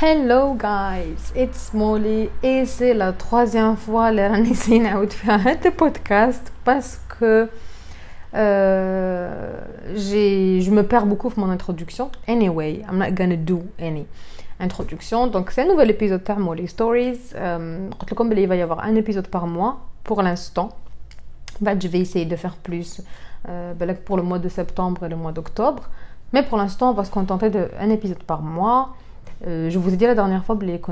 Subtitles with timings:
[0.00, 5.70] Hello guys, it's Molly et c'est la troisième fois que راني نسي نعاود فيها هذا
[5.70, 7.48] podcast parce que
[8.34, 9.60] euh,
[9.94, 12.10] j'ai, je me perds beaucoup pour mon introduction.
[12.26, 14.06] Anyway, I'm not gonna do any
[14.58, 15.26] introduction.
[15.26, 17.20] Donc c'est un nouvel épisode de Molly Stories.
[17.36, 17.88] Euh,
[18.36, 20.70] il va y avoir un épisode par mois pour l'instant.
[21.60, 23.02] Bah, je vais essayer de faire plus
[23.48, 23.74] euh,
[24.04, 25.90] pour le mois de septembre et le mois d'octobre.
[26.32, 28.96] Mais pour l'instant, on va se contenter d'un épisode par mois.
[29.45, 30.91] Euh, je vous ai dit la dernière fois que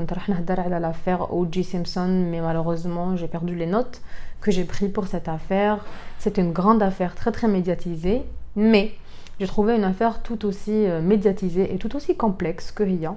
[0.72, 1.64] à l'affaire O.J.
[1.64, 4.00] Simpson, mais malheureusement j'ai perdu les notes
[4.40, 5.84] que j'ai prises pour cette affaire.
[6.18, 8.22] C'est une grande affaire très très médiatisée,
[8.54, 8.92] mais
[9.40, 13.16] j'ai trouvé une affaire tout aussi euh, médiatisée et tout aussi complexe que Ria,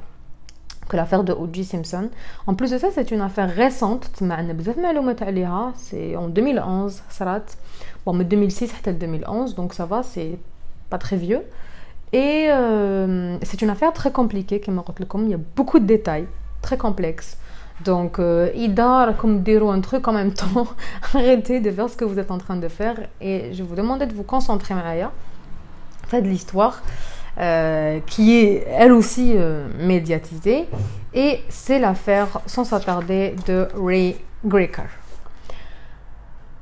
[0.87, 1.63] que l'affaire de O.J.
[1.63, 2.09] Simpson.
[2.47, 4.09] En plus de ça, c'est une affaire récente,
[5.75, 7.03] c'est en 2011,
[8.05, 10.39] bon, mais 2006 2011, donc ça va, c'est
[10.89, 11.43] pas très vieux.
[12.11, 16.27] Et euh, c'est une affaire très compliquée, comme il y a beaucoup de détails,
[16.61, 17.37] très complexes.
[17.83, 20.67] Donc, euh, Ida, comme un truc en même temps,
[21.13, 24.01] arrêtez de faire ce que vous êtes en train de faire et je vous demande
[24.01, 25.11] de vous concentrer, Maya.
[26.07, 26.81] Faites l'histoire
[27.37, 29.35] euh, qui est elle aussi
[29.79, 30.67] médiatisée
[31.13, 34.89] et c'est l'affaire, sans s'attarder, de Ray Greker.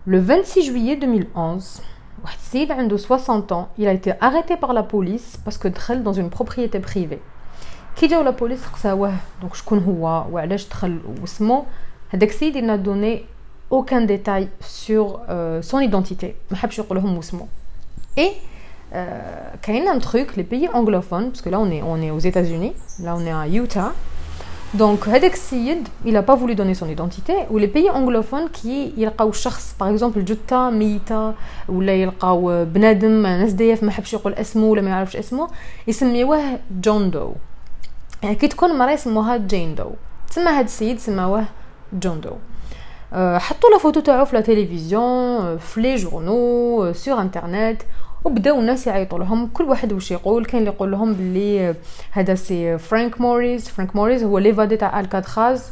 [0.06, 1.82] Le 26 juillet 2011,
[2.24, 6.14] Wasid a 60 ans, il a été arrêté par la police parce que Drel dans
[6.14, 7.22] une propriété privée.
[7.96, 8.62] Qui dit la police
[9.42, 10.48] donc je connais quoi, ouais,
[12.56, 13.26] il n'a donné
[13.70, 16.36] aucun détail sur euh, son identité.
[18.16, 18.32] Et
[18.94, 19.06] euh,
[19.68, 22.12] il y a un truc, les pays anglophones, parce que là on est, on est
[22.12, 23.94] aux États-Unis, là on est à Utah.
[24.75, 27.35] donc, Hedek Siyid, il n'a pas voulu donner son identité.
[27.51, 31.35] Ou les pays anglophones qui يلقاو شخص par exemple جثة ميتة
[31.69, 35.49] ولا يلقاو بنادم ناس ديف ما حبش يقول اسمه ولا ما يعرفش اسمه
[35.87, 37.33] يسميوه جون دو
[38.23, 39.91] يعني كي تكون مرة يسموها جين دو
[40.31, 41.45] تسمى هاد السيد سماوه
[41.93, 42.33] جون دو
[43.39, 47.83] حطوا لا فوتو تاعو في لا تيليفزيون في لي جورنو سور انترنت
[48.24, 49.48] وبداو الناس يعيطوا لهم.
[49.54, 51.76] كل واحد واش يقول؟ كاين اللي يقول لهم باللي
[52.12, 55.64] هذا سي فرانك موريس فرانك موريس هو ليفادي تاع الكاتراز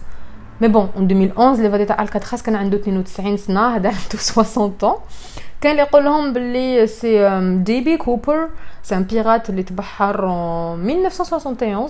[0.61, 4.95] مي بون ان 2011 ليفادي تاع الكاتراز كان عنده 92 سنة هذا عنده 60 طون
[5.61, 8.49] كاين اللي يقول لهم باللي سي دي بي كوبر
[8.83, 10.25] سي ان بيرات اللي تبحر
[10.75, 11.89] 1971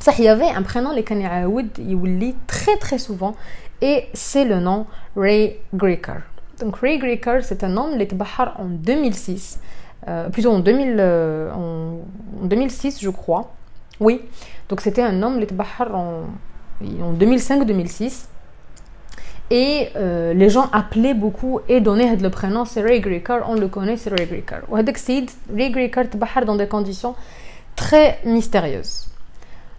[0.00, 3.34] بصح يافي ان برينون اللي كان يعاود يولي تري تري سوفون
[3.82, 4.84] اي سي لو نون
[5.16, 6.20] راي غريكر
[6.60, 8.14] Donc Ray Greker, c'est un homme, qui
[8.58, 9.58] en 2006,
[10.08, 11.50] euh, plutôt en, 2000, euh,
[12.42, 13.52] 2006 je crois.
[13.98, 14.22] Oui,
[14.68, 15.54] donc c'était un homme, qui
[15.94, 16.24] en,
[17.02, 18.26] en 2005-2006.
[19.52, 23.66] Et euh, les gens appelaient beaucoup et donnaient le prénom, c'est Ray Greker, on le
[23.66, 24.60] connaît, c'est Ray Greker.
[25.52, 26.08] Ray Greker
[26.46, 27.16] dans des conditions
[27.74, 29.08] très mystérieuses.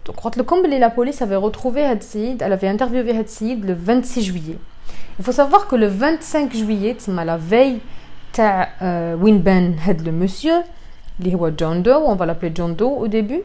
[0.04, 0.42] Donc, quand le
[0.78, 4.58] la police avait retrouvé Hadsid, elle avait interviewé Hadsid le 26 juillet.
[5.19, 7.79] Il faut savoir que le 25 juillet, la veille
[8.37, 8.69] تاع
[9.21, 10.65] وين بان هاد le monsieur
[11.19, 13.41] اللي هو John Doe on va l'appeler John Doe au début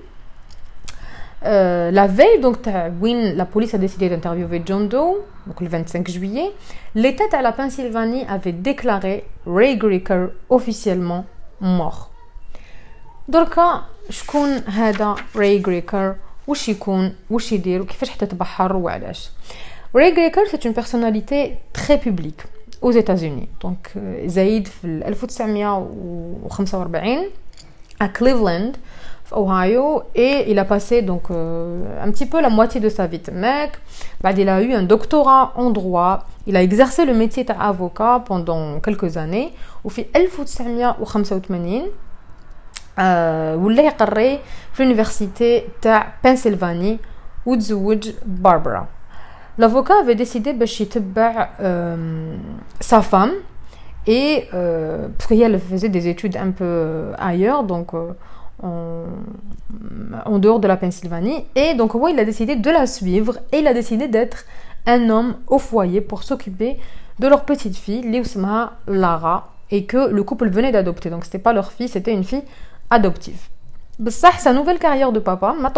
[1.45, 2.57] euh, la veille donc
[3.01, 6.51] win la police a décidé d'interviewer John Doe donc le 25 juillet
[6.95, 11.25] l'état à la Pennsylvanie avait déclaré Ray Greker officiellement
[11.61, 12.11] mort
[13.29, 16.15] دركا شكون هذا راي جريكر
[16.47, 19.31] وش يكون وش يدير وكيفاش حتى تبحر وعلاش
[19.95, 22.41] Ray Greker, c'est une personnalité très publique
[22.81, 23.49] aux États-Unis.
[23.61, 27.27] Donc, euh, Zaïd, en 1945,
[28.01, 28.73] à Cleveland,
[29.35, 33.19] Ohio, et il a passé donc euh, un petit peu la moitié de sa vie
[33.19, 33.73] de mec.
[34.21, 36.27] Bah, il a eu un doctorat en droit.
[36.47, 39.53] Il a exercé le métier d'avocat pendant quelques années.
[39.85, 41.83] Au في 1985
[43.65, 44.39] ولا يقري
[44.73, 46.99] في l'université de Pennsylvanie
[47.47, 48.87] وتزوج Barbara.
[49.58, 50.66] L'avocat avait décidé de
[51.62, 52.36] euh,
[52.80, 53.32] sa femme
[54.08, 58.14] et euh, parce qu'elle faisait des études un peu euh, ailleurs, donc euh,
[58.64, 61.44] en, dehors de la Pennsylvanie.
[61.56, 64.46] Et donc, ouais, il a décidé de la suivre et il a décidé d'être
[64.86, 66.78] un homme au foyer pour s'occuper
[67.20, 71.10] de leur petite fille, Liusma Lara, et que le couple venait d'adopter.
[71.10, 72.44] Donc, c'était pas leur fille, c'était une fille
[72.90, 73.50] adoptive.
[74.08, 75.72] ça, sa nouvelle carrière de papa, m'a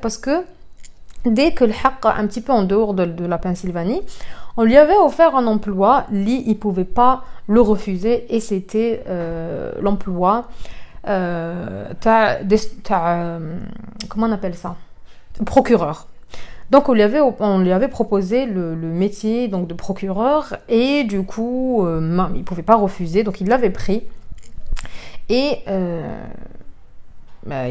[0.00, 0.44] parce que
[1.24, 4.02] dès que le haqq un petit peu en dehors de, la Pennsylvanie,
[4.56, 9.72] on lui avait offert un emploi, lui il pouvait pas le refuser et c'était euh,
[9.80, 10.48] l'emploi
[11.06, 13.56] euh, euh,
[14.08, 14.76] comment on appelle ça?
[15.46, 16.08] Procureur.
[16.70, 21.22] Donc on lui avait, on lui avait proposé le, métier donc de procureur et du
[21.22, 21.86] coup
[22.34, 24.02] il pouvait pas refuser donc il l'avait pris.
[25.30, 25.64] Et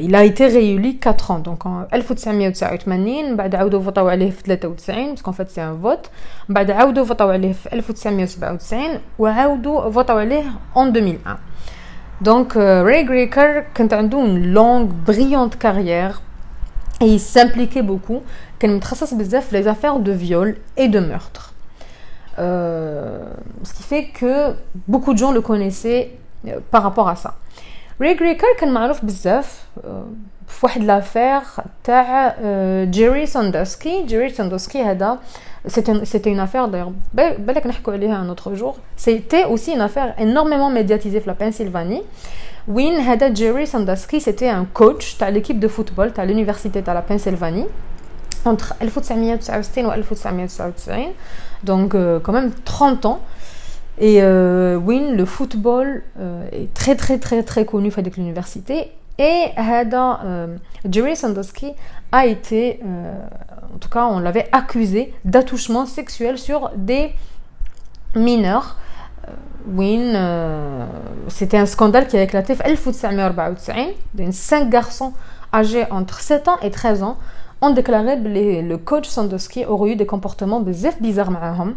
[0.02, 5.14] il a été réélu 4 ans donc en 1989 بعد عاودوا فوطاو عليه في 93
[5.14, 6.10] parce qu'en fait c'est un vote
[6.48, 10.44] بعد عاودوا فوطاو عليه في 1997 وعاودوا فوطاو عليه
[10.76, 11.38] en 2001
[12.22, 16.20] donc euh, Ray Graker كانت عنده une longue brillante carrière
[17.00, 18.22] et il s'impliquait beaucoup
[18.60, 21.52] كان متخصص بزاف les affaires de viol et de meurtre
[22.38, 23.18] euh,
[23.62, 24.54] ce qui fait que
[24.88, 26.10] beaucoup de gens le connaissaient
[26.46, 27.34] euh, par rapport à ça
[28.00, 29.64] ري غريكر كان معروف بزاف
[30.48, 31.40] في واحد لافير
[31.84, 32.36] تاع
[32.84, 35.18] جيري ساندوسكي جيري ساندوسكي هذا
[35.68, 40.70] c'était une affaire d'ailleurs بالك نحكوا عليها un autre jour c'était aussi une affaire énormément
[40.70, 42.02] médiatisée في la Pennsylvanie
[42.68, 47.12] وين هذا جيري ساندوسكي c'était un coach تاع l'équipe de football تاع l'université تاع la
[47.12, 47.66] Pennsylvanie
[48.46, 51.14] entre 1969 و 1999
[51.64, 53.20] donc euh, quand même 30 ans
[53.99, 58.91] et euh, oui, le football euh, est très très très très connu avec l'université.
[59.19, 60.57] Et euh,
[60.87, 61.73] Jerry Sandusky
[62.11, 63.13] a été, euh,
[63.73, 67.13] en tout cas, on l'avait accusé d'attouchement sexuel sur des
[68.15, 68.77] mineurs.
[69.69, 70.17] Win,
[71.27, 73.71] c'était un scandale qui a éclaté en 1994.
[74.31, 75.11] Cinq garçons
[75.53, 77.17] âgés entre 7 ans et 13 ans
[77.59, 81.75] ont déclaré que le coach Sandusky aurait eu des comportements bizarres eux.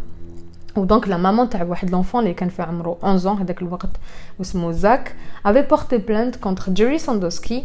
[0.76, 3.90] ودونك لا مامون تاع واحد لونفون اللي كان في عمره 11 ans هذاك الوقت
[4.38, 5.14] واسمه زاك
[5.44, 7.64] avait porté plainte contre Jerry Sandusky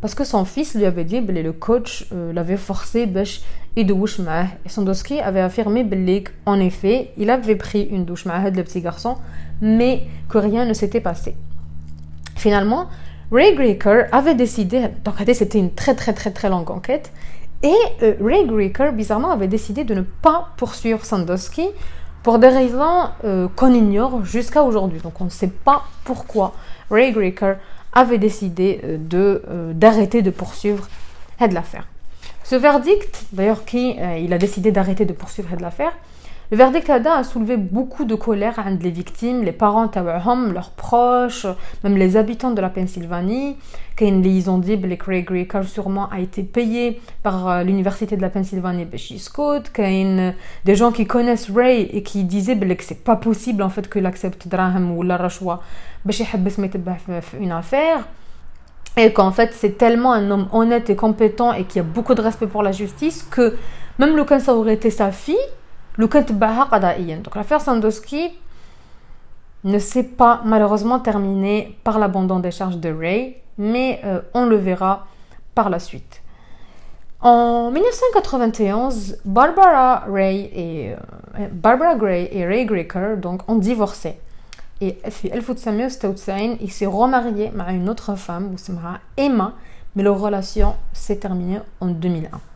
[0.00, 3.42] parce que son fils lui avait dit que le coach euh, l'avait forcé باش
[3.76, 8.46] يدوش معاه et Sandusky avait affirmé بلي en effet il avait pris une douche مع
[8.46, 9.16] هذا le petit garçon
[9.60, 11.36] mais que rien ne s'était passé
[12.36, 12.86] finalement
[13.30, 17.12] Ray Greker avait décidé donc c'était une très très très très longue enquête
[17.62, 21.68] et euh, Ray Greker bizarrement avait décidé de ne pas poursuivre Sandusky
[22.23, 24.99] pour des raisons euh, qu'on ignore jusqu'à aujourd'hui.
[25.01, 26.53] Donc on ne sait pas pourquoi
[26.89, 27.57] Ray Greker
[27.91, 30.87] avait décidé euh, de, euh, d'arrêter de poursuivre
[31.37, 31.85] cette l'affaire.
[32.45, 35.93] Ce verdict, d'ailleurs, qui il a décidé d'arrêter de poursuivre cette l'affaire,
[36.53, 39.89] le verdict a soulevé beaucoup de colère entre les victimes, les parents
[40.53, 41.47] leurs proches,
[41.83, 43.57] même les habitants de la Pennsylvanie.
[43.99, 48.29] Ils ont dit que Craig Ricker sûrement a été payé par euh, l'université de la
[48.29, 48.85] Pennsylvanie
[49.17, 49.71] Scott.
[49.75, 54.05] Des gens qui connaissent Ray et qui disaient que c'est pas possible en fait qu'il
[54.05, 55.63] accepte Draham ou la rachwa
[56.05, 58.07] une affaire
[58.95, 62.21] et qu'en fait c'est tellement un homme honnête et compétent et qui a beaucoup de
[62.21, 63.55] respect pour la justice que
[63.97, 65.35] même le cas ça aurait été sa fille
[65.97, 68.31] donc l'affaire Sandowski
[69.63, 74.55] ne s'est pas malheureusement terminée par l'abandon des charges de Ray, mais euh, on le
[74.55, 75.07] verra
[75.55, 76.21] par la suite.
[77.21, 80.93] En 1991, Barbara Ray et
[81.39, 84.17] euh, Barbara Gray et Ray Greker donc ont divorcé.
[84.81, 88.55] Et il s'est remarié avec une autre femme,
[89.15, 89.53] Emma,
[89.95, 92.52] mais leur relation s'est terminée en 2001.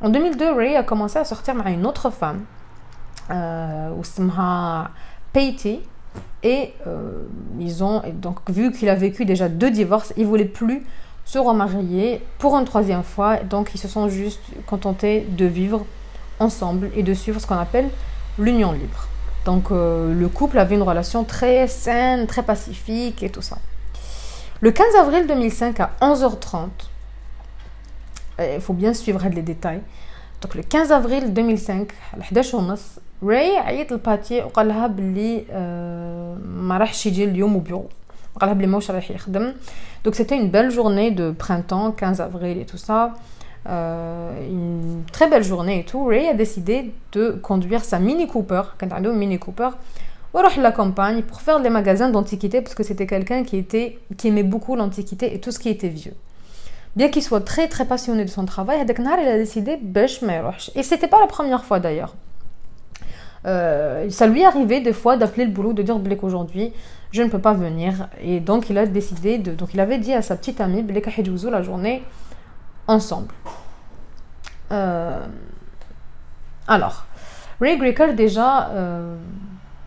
[0.00, 2.44] En 2002, Ray a commencé à sortir avec une autre femme,
[3.30, 3.90] euh,
[5.32, 5.80] Patty,
[6.42, 7.24] et euh,
[7.58, 10.84] ils ont donc vu qu'il a vécu déjà deux divorces, il voulait plus
[11.24, 15.84] se remarier pour une troisième fois, donc ils se sont juste contentés de vivre
[16.38, 17.90] ensemble et de suivre ce qu'on appelle
[18.38, 19.08] l'union libre.
[19.44, 23.58] Donc euh, le couple avait une relation très saine, très pacifique et tout ça.
[24.60, 26.68] Le 15 avril 2005 à 11h30,
[28.39, 29.81] il faut bien suivre les détails.
[30.41, 32.77] Donc le 15 avril 2005 à 11h30
[33.23, 35.43] راي عيط لباتي وقال لها بلي
[36.45, 37.85] ما راحش يجي اليوم وبيو
[38.39, 39.53] قال لها بلي ماهوش رايح يخدم
[40.05, 43.13] donc c'était une belle journée de printemps 15 avril et tout ça
[43.69, 48.61] euh, une très belle journée et tout Ray a décidé de conduire sa Mini Cooper
[48.79, 49.69] كانت عنده Mini Cooper
[50.33, 54.27] وراح la campagne pour faire les magasins d'antiquité parce que c'était quelqu'un qui était qui
[54.27, 56.15] aimait beaucoup l'antiquité et tout ce qui était vieux
[56.95, 60.23] bien qu'il soit très très passionné de son travail هذاك النهار il a décidé باش
[60.23, 62.15] ما يروحش et c'était pas la première fois d'ailleurs
[63.45, 66.73] euh, ça lui arrivait des fois d'appeler le boulot, de dire Blake aujourd'hui,
[67.11, 68.07] je ne peux pas venir.
[68.21, 69.53] Et donc il a décidé de.
[69.53, 71.09] Donc il avait dit à sa petite amie Blake
[71.51, 72.03] la journée
[72.87, 73.33] ensemble.
[74.71, 75.19] Euh,
[76.67, 77.05] alors,
[77.59, 79.17] Ray Greker déjà, euh,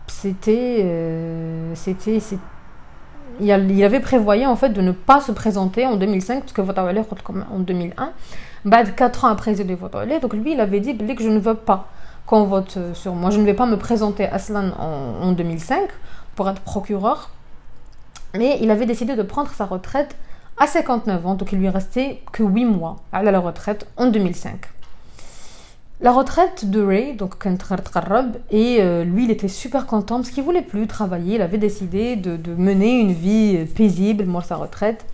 [0.07, 0.85] c'était.
[1.73, 2.19] c'était.
[3.42, 3.50] il,
[3.84, 7.04] avait prévoyé en fait de ne pas se présenter en 2005 parce que Votawale
[7.50, 8.12] en 2001.
[8.96, 9.54] 4 ans après
[10.20, 11.88] donc lui il avait dit que je ne veux pas
[12.26, 13.30] qu'on vote sur moi.
[13.30, 15.88] Je ne vais pas me présenter à Aslan en, 2005
[16.36, 17.30] pour être procureur,
[18.34, 20.16] mais il avait décidé de prendre sa retraite
[20.58, 24.60] à 59 ans, donc il lui restait que 8 mois à la retraite en 2005.
[26.02, 27.34] La retraite de Ray, donc
[28.50, 32.16] et euh, lui il était super content parce qu'il voulait plus travailler, il avait décidé
[32.16, 35.04] de, mener une vie paisible, moi sa retraite.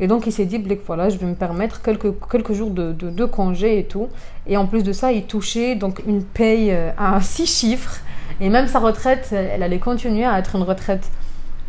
[0.00, 3.84] Et donc il s'est dit, voilà, je vais me permettre quelques, jours de, congé et
[3.84, 4.08] tout.
[4.48, 8.00] Et en plus de ça, il touchait donc une paye euh, à six chiffres.
[8.40, 11.08] Et même sa retraite, elle allait continuer à être une retraite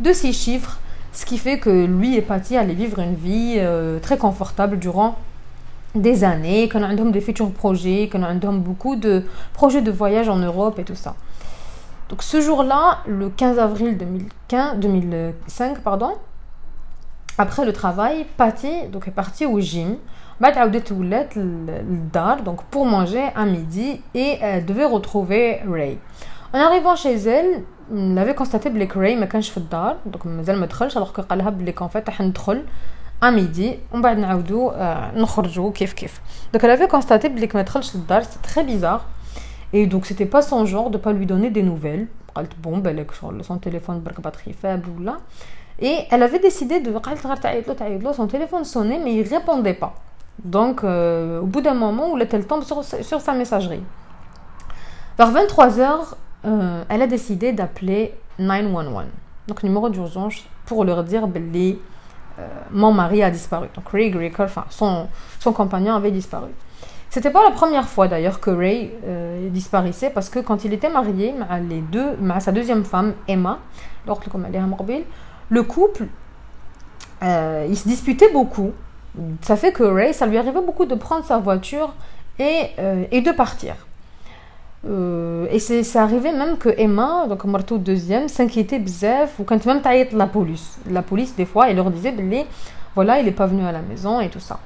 [0.00, 0.80] de six chiffres.
[1.12, 5.14] Ce qui fait que lui et Patty allaient vivre une vie euh, très confortable durant
[5.95, 9.23] des années, qu'on a des futurs projets, qu'on a beaucoup de
[9.53, 11.15] projets de voyage en Europe et tout ça.
[12.09, 16.13] Donc ce jour-là, le 15 avril 2015, 2005, pardon,
[17.37, 19.95] après le travail, Patty donc, est partie au gym.
[22.45, 25.97] donc pour manger à midi et elle devait retrouver Ray.
[26.53, 30.59] En arrivant chez elle, elle avait constaté que Ray ما كانش في الدار donc مازال
[30.59, 32.63] ما دخلش alors que قالها بلي qu'en fait راح ندخل
[33.21, 34.71] à midi ومن بعد نعاودو
[35.15, 36.21] نخرجوا كيف كيف.
[36.53, 39.05] Donc elle avait constaté que ما دخلش للدار, c'est très bizarre.
[39.73, 42.07] Et donc, c'était pas son genre de pas lui donner des nouvelles.
[42.61, 43.05] Bon, ben,
[43.41, 45.17] son téléphone, batterie faible ou là.
[45.79, 46.93] Et elle avait décidé de.
[48.13, 49.95] Son téléphone sonnait, mais il répondait pas.
[50.43, 53.83] Donc, euh, au bout d'un moment, elle tombe sur, sur sa messagerie.
[55.17, 55.99] Vers 23h,
[56.45, 59.05] euh, elle a décidé d'appeler 911.
[59.47, 61.73] Donc, numéro d'urgence pour leur dire que euh,
[62.70, 63.68] mon mari a disparu.
[63.74, 65.08] Donc, Ray Greker, enfin, son,
[65.40, 66.50] son compagnon avait disparu.
[67.16, 70.90] C'était pas la première fois d'ailleurs que Ray euh, disparaissait parce que quand il était
[70.90, 73.58] marié à, les deux, sa deuxième femme, Emma,
[75.48, 76.08] le couple,
[77.22, 78.72] euh, se disputait beaucoup.
[79.40, 81.94] Ça fait que Ray, ça lui arrivait beaucoup de prendre sa voiture
[82.38, 83.76] et, euh, et de partir.
[84.84, 90.08] Et c'est arrivé même que Emma, donc Marteau deuxième, s'inquiétait bzef ou quand même taillait
[90.12, 90.78] la police.
[90.88, 92.14] La police, des fois, elle leur disait,
[92.94, 94.58] voilà, il est pas venu à la maison et tout ça.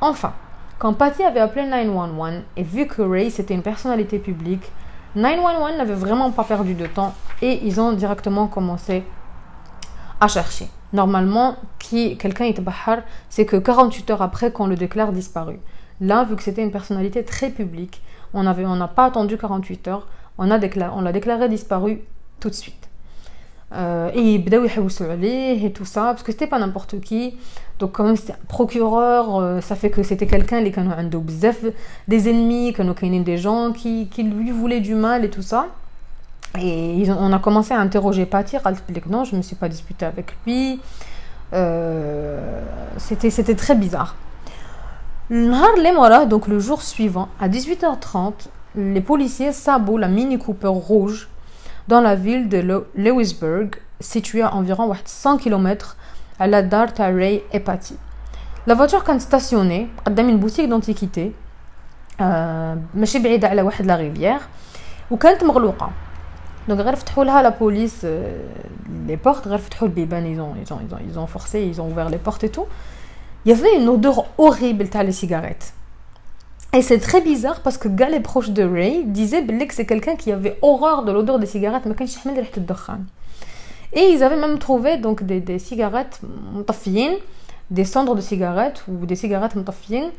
[0.00, 0.32] Enfin,
[0.78, 4.70] quand Patty avait appelé 911 et vu que Ray c'était une personnalité publique,
[5.14, 9.04] 911 n'avait vraiment pas perdu de temps et ils ont directement commencé
[10.20, 10.68] à chercher.
[10.92, 15.58] Normalement, qui quelqu'un est bahar, c'est que 48 heures après qu'on le déclare disparu.
[16.00, 18.02] Là, vu que c'était une personnalité très publique,
[18.34, 20.06] on n'a on pas attendu 48 heures,
[20.38, 22.00] on l'a déclaré disparu
[22.40, 22.88] tout de suite.
[23.74, 24.38] Euh, et ils
[25.64, 27.36] et tout ça, parce que c'était pas n'importe qui.
[27.78, 30.70] Donc, quand même, c'était un procureur, euh, ça fait que c'était quelqu'un, les
[32.06, 32.74] des ennemis,
[33.24, 35.68] des gens qui, qui lui voulaient du mal et tout ça.
[36.60, 38.60] Et on a commencé à interroger Patir,
[39.08, 40.80] non, je ne me suis pas disputé avec lui.
[41.54, 42.62] Euh,
[42.98, 44.14] c'était très bizarre.
[45.31, 48.33] donc le jour suivant, à 18h30,
[48.75, 51.29] les policiers sabotent la Mini Cooper rouge
[51.87, 55.97] dans la ville de Lewisburg, située à environ 100 km
[56.39, 57.97] à la dar Ray et Patty.
[58.67, 61.31] La voiture quand stationnée قدام une boutique d'antiquité
[62.95, 64.39] ماشي بعيدة على واحد لا ريفيير
[65.11, 65.89] وكانت مغلوقة
[66.69, 68.05] donc غير فتحوا لها la police
[69.07, 71.81] les portes غير فتحوا البيبان ils ont ils ont ils ont ils ont forcé ils
[71.81, 72.65] ont ouvert les portes et tout
[73.44, 75.72] il y avait une odeur horrible à les cigarettes.
[76.74, 80.16] Et c'est très bizarre parce que Gal est proche de Ray, disait que c'est quelqu'un
[80.16, 81.94] qui avait horreur de l'odeur des cigarettes, mais
[83.92, 86.20] Et ils avaient même trouvé donc des, cigarettes
[86.54, 87.16] mutaffines,
[87.70, 90.10] des cendres de cigarettes ou des cigarettes mutaffines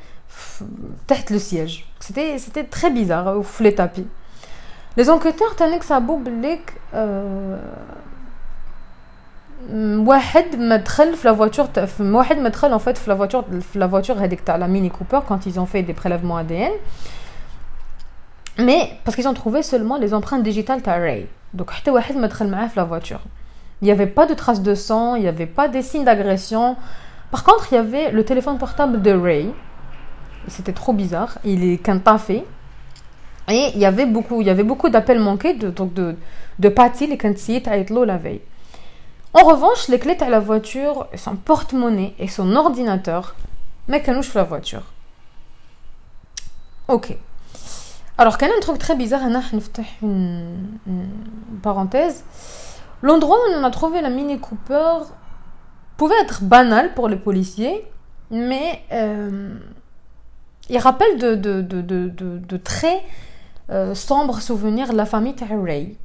[1.07, 1.85] tête le siège.
[1.99, 4.07] C'était, c'était très bizarre, ou les tapis.
[4.95, 6.21] Les enquêteurs tenaient que ça a beau
[6.93, 7.57] euh,
[10.06, 14.16] واحد مدخل في la voiture واحد مدخل en fait في la voiture في la voiture
[14.16, 16.72] هذيك تاع la Mini Cooper quand ils ont fait des prélèvements ADN
[18.58, 22.48] mais parce qu'ils ont trouvé seulement les empreintes digitales تاع Ray donc حتى واحد مدخل
[22.48, 23.20] معاه في la voiture
[23.82, 26.76] il n'y avait pas de traces de sang il n'y avait pas des signes d'agression
[27.30, 29.52] par contre il y avait le téléphone portable de Ray
[30.46, 32.44] c'était trop bizarre il est qu'un pas fait
[33.48, 36.16] et il y avait beaucoup il y avait beaucoup d'appels manqués de donc de
[36.58, 37.38] de Patty les كانت
[38.06, 38.40] la veille
[39.33, 43.35] en revanche, les clés de la voiture, son porte-monnaie et son ordinateur,
[43.87, 44.83] mais canouche la voiture.
[46.87, 47.17] Ok.
[48.17, 49.41] Alors, a un truc très bizarre, une,
[50.87, 51.09] une
[51.61, 52.23] parenthèse.
[53.01, 54.99] L'endroit où on a trouvé la Mini Cooper
[55.97, 57.85] pouvait être banal pour les policiers,
[58.31, 59.55] mais euh,
[60.69, 63.03] il rappelle de, très
[63.69, 65.97] euh, sombres souvenirs de la famille Ray.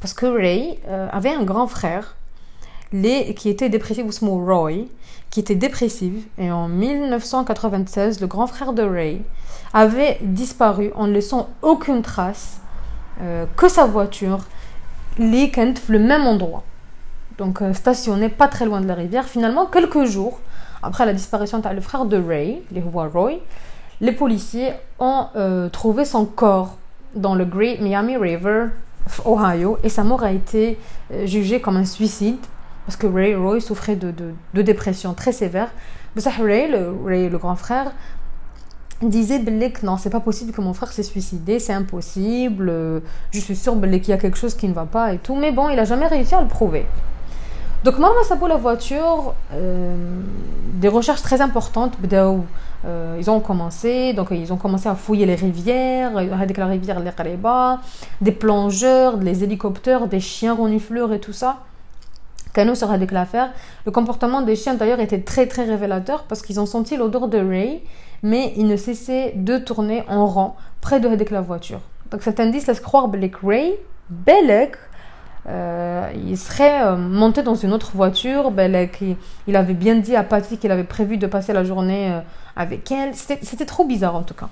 [0.00, 2.16] Parce que Ray euh, avait un grand frère
[2.92, 4.86] les, qui était dépressif, ou Roy,
[5.30, 6.24] qui était dépressive.
[6.38, 9.22] Et en 1996, le grand frère de Ray
[9.72, 12.60] avait disparu en ne laissant aucune trace
[13.20, 14.40] euh, que sa voiture,
[15.18, 16.62] les Kent, le même endroit.
[17.36, 19.24] Donc euh, stationné pas très loin de la rivière.
[19.24, 20.40] Finalement, quelques jours
[20.82, 23.40] après la disparition de le frère de Ray, les Roy,
[24.00, 26.76] les policiers ont euh, trouvé son corps
[27.14, 28.66] dans le Great Miami River,
[29.24, 30.78] Ohio, et sa mort a été
[31.24, 32.36] jugée comme un suicide
[32.88, 34.14] parce que Ray Roy souffrait de,
[34.54, 35.68] de, dépression très sévère.
[36.16, 37.92] Ray, le, Ray, le grand frère,
[39.02, 42.72] disait que non, c'est pas possible que mon frère s'est suicidé, c'est impossible,
[43.30, 45.34] je suis sûre qu'il y a quelque chose qui ne va pas et tout.
[45.36, 46.86] Mais bon, il a jamais réussi à le prouver.
[47.84, 49.94] Donc, Marma Sabo, la voiture, euh,
[50.72, 51.92] des recherches très importantes,
[52.86, 57.12] euh, ils ont commencé, donc ils ont commencé à fouiller les rivières, la rivière les
[58.22, 61.58] des plongeurs, des hélicoptères, des chiens renifleurs et tout ça.
[62.58, 63.52] Avec l'affaire.
[63.86, 67.38] Le comportement des chiens d'ailleurs était très très révélateur parce qu'ils ont senti l'odeur de
[67.38, 67.82] Ray,
[68.24, 71.80] mais ils ne cessaient de tourner en rang près de la voiture.
[72.10, 73.76] Donc cet indice laisse croire que Ray,
[74.10, 74.76] Belek,
[75.48, 78.50] euh, il serait euh, monté dans une autre voiture.
[78.50, 79.04] Belek,
[79.46, 82.20] il, avait bien dit à Patty qu'il avait prévu de passer la journée euh,
[82.56, 83.14] avec elle.
[83.14, 84.48] C'était trop bizarre en tout cas.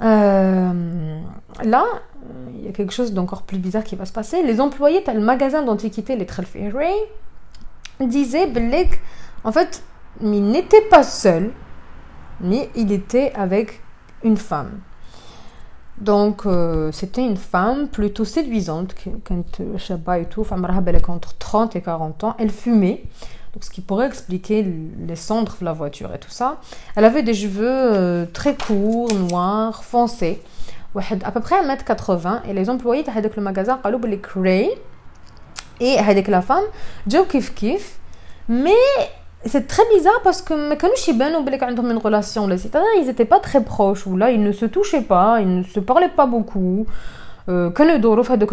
[0.00, 1.84] Là,
[2.54, 4.42] il y a quelque chose d'encore plus bizarre qui va se passer.
[4.42, 6.26] Les employés le magasin d'antiquité, les
[6.70, 6.94] Ray,
[8.00, 9.00] disaient Belek,
[9.44, 9.82] en fait,
[10.20, 11.52] il n'était pas seul,
[12.40, 13.80] mais il était avec
[14.22, 14.80] une femme.
[16.00, 20.64] Donc, euh, c'était une femme plutôt séduisante, quand Shabba et tout, femme
[21.08, 22.36] entre 30 et 40 ans.
[22.38, 23.02] Elle fumait,
[23.54, 24.66] donc ce qui pourrait expliquer
[25.06, 26.58] les cendres de la voiture et tout ça.
[26.96, 30.42] Elle avait des cheveux euh, très courts, noirs, foncés,
[30.94, 32.42] à peu près 1m80.
[32.48, 34.70] Et les employés de le magasin, ils les Cray.
[35.80, 36.64] Et avec la femme,
[37.06, 37.98] Joe Kif Kif.
[38.48, 38.72] Mais
[39.44, 40.68] c'est très bizarre parce que
[41.90, 42.46] une relation
[43.00, 45.78] ils n'étaient pas très proches ou là ils ne se touchaient pas ils ne se
[45.78, 46.86] parlaient pas beaucoup
[47.48, 47.98] euh, quand le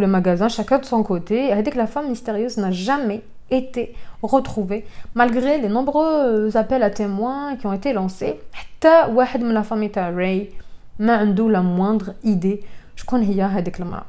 [0.01, 4.85] le magasin chacun de son côté et que la femme mystérieuse n'a jamais été retrouvée
[5.14, 8.40] malgré les nombreux appels à témoins qui ont été lancés
[8.82, 10.50] la famille Ray
[10.99, 12.64] ما la moindre idée
[12.97, 14.04] شكون هي هذيك المرأة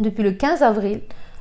[0.00, 1.00] depuis le 15 avril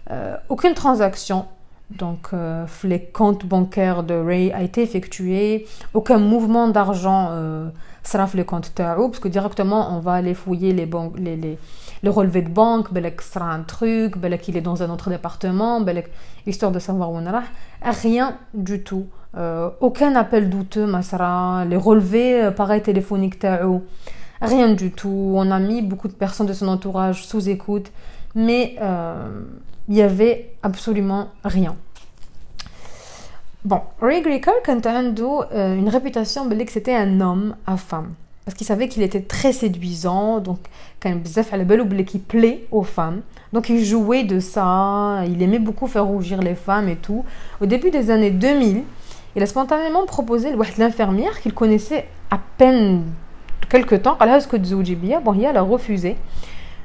[0.10, 1.46] euh, aucune transaction
[1.90, 5.66] donc, euh, les comptes bancaires de Ray a été effectué.
[5.94, 7.70] Aucun mouvement d'argent euh,
[8.04, 11.38] sera fait le compte Tao, parce que directement, on va aller fouiller les, banques, les,
[11.38, 11.58] les,
[12.03, 15.81] les relevés de banque, ce sera un truc, qu'il est dans un autre département,
[16.47, 17.45] histoire de savoir où on est.
[17.83, 19.07] Rien du tout.
[19.37, 23.83] Euh, aucun appel douteux, sera les relevés, euh, pareil, téléphoniques Tao.
[24.41, 25.33] Rien du tout.
[25.37, 27.93] On a mis beaucoup de personnes de son entourage sous écoute,
[28.35, 28.77] mais
[29.89, 31.77] il y avait absolument rien.
[33.65, 34.91] Bon, Ray Greker, quand a
[35.53, 38.15] euh, une réputation c'était un homme à femme
[38.46, 40.60] Parce qu'il savait qu'il était très séduisant, donc
[41.02, 43.22] quand il plaît aux femmes.
[43.52, 47.26] Donc il jouait de ça, il aimait beaucoup faire rougir les femmes et tout.
[47.62, 48.84] Au début des années 2000,
[49.36, 53.04] il a spontanément proposé l'infirmière qu'il connaissait à peine
[53.70, 54.18] quelques temps.
[54.20, 56.16] Bon, il a refusé.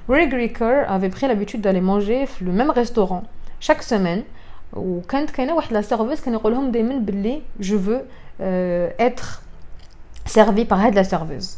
[0.08, 3.22] Ray Greker avait pris l'habitude d'aller manger le même restaurant
[3.60, 4.24] chaque semaine
[4.72, 7.98] وكانت كاينه واحد لا سيرفيس كان يقول لهم دائما باللي جو فو
[8.98, 9.42] être
[10.27, 11.57] servi par la serveuse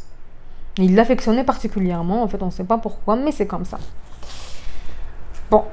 [0.78, 3.78] il l'affectionnait particulièrement en fait on sait pas pourquoi mais c'est comme ça
[5.50, 5.64] Bon,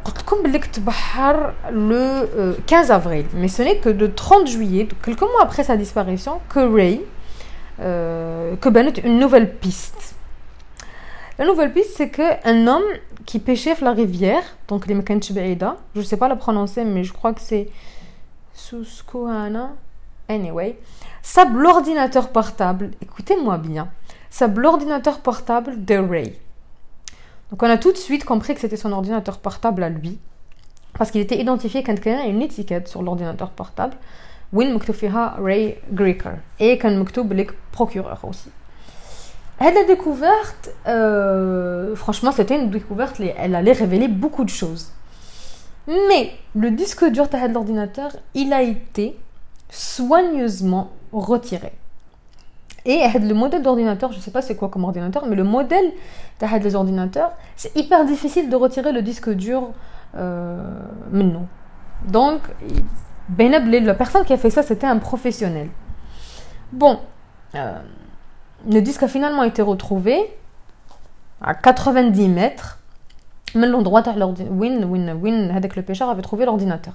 [1.71, 6.39] le 15 avril, mais ce n'est que le 30 juillet, quelques mois après sa disparition,
[6.49, 7.01] que Ray,
[7.79, 10.15] euh, que une nouvelle piste.
[11.37, 12.85] La nouvelle piste, c'est qu'un homme
[13.27, 17.13] qui pêchait la rivière, donc les Mekanchbeida, je ne sais pas la prononcer, mais je
[17.13, 17.69] crois que c'est
[18.55, 19.73] Suskuhana.
[20.27, 20.79] Anyway,
[21.27, 23.89] sable l'ordinateur portable, écoutez-moi bien,
[24.29, 26.33] sable l'ordinateur portable de Ray.
[27.51, 30.19] Donc on a tout de suite compris que c'était son ordinateur portable à lui,
[30.97, 33.97] parce qu'il était identifié quand y a une étiquette sur l'ordinateur portable,
[34.53, 34.71] Win
[35.37, 36.97] Ray Greker, et quand le
[37.73, 38.49] procureur aussi.
[39.59, 44.93] Elle a découverte, euh, franchement, c'était une découverte, elle allait révéler beaucoup de choses.
[45.87, 49.17] Mais le disque dur de l'ordinateur, il a été
[49.69, 51.73] soigneusement retiré.
[52.85, 55.91] Et le modèle d'ordinateur, je ne sais pas c'est quoi comme ordinateur, mais le modèle
[56.61, 59.71] des ordinateurs, c'est hyper difficile de retirer le disque dur
[60.15, 60.61] euh,
[61.11, 61.47] maintenant.
[62.07, 62.41] Donc,
[63.37, 65.69] la personne qui a fait ça, c'était un professionnel.
[66.71, 66.99] Bon,
[67.55, 67.77] euh,
[68.69, 70.17] le disque a finalement été retrouvé
[71.41, 72.77] à 90 mètres
[73.55, 76.93] mais l'endroit où Win, Win, Win, avec le pêcheur avait trouvé l'ordinateur.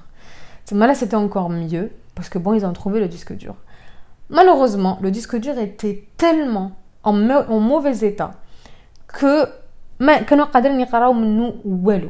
[0.71, 3.55] Là, c'était encore mieux, parce que bon, ils ont trouvé le disque dur.
[4.31, 6.73] Malheureusement, le disque dur était tellement
[7.03, 8.33] en, mauvais état
[9.07, 9.47] que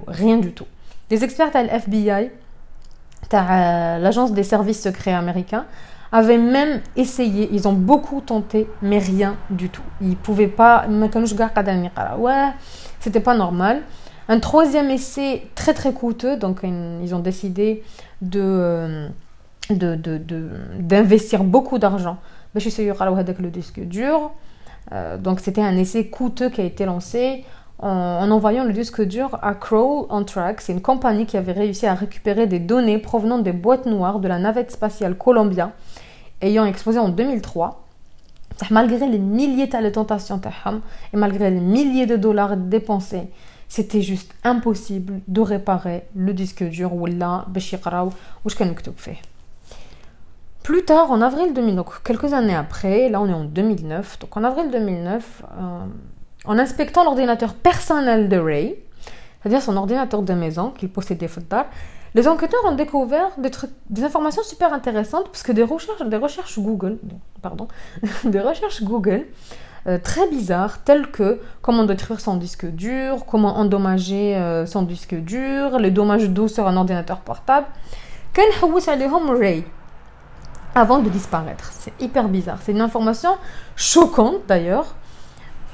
[0.06, 0.66] rien du tout.
[1.08, 2.30] Des experts à l'FBI,
[3.32, 5.66] l'agence des services secrets américains,
[6.12, 9.82] avaient même essayé, ils ont beaucoup tenté, mais rien du tout.
[10.02, 10.86] Ils pouvaient pas,
[12.18, 12.48] ouais,
[13.00, 13.82] c'était pas normal.
[14.28, 17.82] Un troisième essai très très coûteux, donc ils ont décidé
[18.20, 19.08] de
[19.70, 22.18] d'investir de, de, de, beaucoup d'argent.
[23.40, 24.32] le disque dur.
[24.92, 27.44] Euh, donc c'était un essai coûteux qui a été lancé
[27.78, 30.60] en, envoyant le disque dur à Crawl on Track.
[30.60, 34.28] C'est une compagnie qui avait réussi à récupérer des données provenant des boîtes noires de
[34.28, 35.72] la navette spatiale Columbia,
[36.40, 37.78] ayant explosé en 2003.
[38.70, 40.40] Malgré les milliers de tentations
[41.12, 43.30] et malgré les milliers de dollars dépensés,
[43.66, 47.46] c'était juste impossible de réparer le disque dur ou là,
[48.44, 48.50] ou
[50.62, 54.36] plus tard, en avril 2000, donc quelques années après, là on est en 2009, donc
[54.36, 55.84] en avril 2009, euh,
[56.44, 58.76] en inspectant l'ordinateur personnel de Ray,
[59.42, 61.66] c'est-à-dire son ordinateur de maison qu'il possédait Fodar,
[62.14, 66.98] les enquêteurs ont découvert des, informations super intéressantes parce que des recherches, des recherches Google,
[67.40, 67.66] pardon,
[68.24, 69.26] des recherches Google
[69.88, 75.14] euh, très bizarres telles que comment détruire son disque dur, comment endommager euh, son disque
[75.14, 77.66] dur, les dommages d'eau sur un ordinateur portable.
[78.32, 79.64] Ken Ray
[80.74, 81.70] avant de disparaître.
[81.72, 82.58] C'est hyper bizarre.
[82.62, 83.30] C'est une information
[83.76, 84.94] choquante d'ailleurs.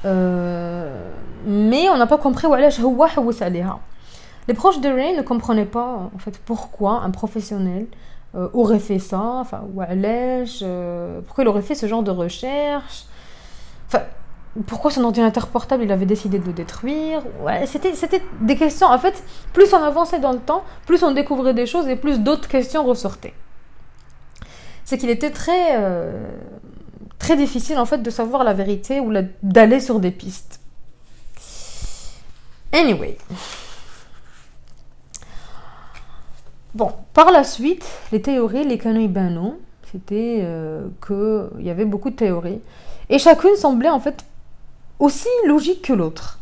[0.05, 1.09] Euh,
[1.45, 2.47] mais on n'a pas compris
[4.49, 7.85] les proches de Ray ne comprenaient pas en fait pourquoi un professionnel
[8.35, 13.05] euh, aurait fait ça, enfin euh, pourquoi il aurait fait ce genre de recherche,
[13.87, 14.03] enfin
[14.65, 17.21] pourquoi son ordinateur portable il avait décidé de le détruire.
[17.43, 18.87] Ouais, c'était c'était des questions.
[18.87, 22.19] En fait, plus on avançait dans le temps, plus on découvrait des choses et plus
[22.19, 23.35] d'autres questions ressortaient
[24.89, 26.31] c'est qu'il était très, euh,
[27.19, 30.59] très difficile en fait de savoir la vérité ou d'aller sur des pistes.
[32.73, 33.15] Anyway.
[36.73, 39.59] Bon, par la suite, les théories, les bano,
[39.91, 42.59] c'était euh, qu'il y avait beaucoup de théories.
[43.09, 44.25] Et chacune semblait en fait
[44.97, 46.39] aussi logique que l'autre.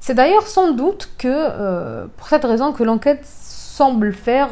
[0.00, 4.50] C'est d'ailleurs sans doute que, euh, pour cette raison, que l'enquête semble faire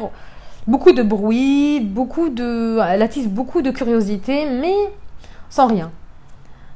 [0.66, 4.76] beaucoup de bruit, beaucoup de, elle attise beaucoup de curiosité, mais
[5.48, 5.90] sans rien.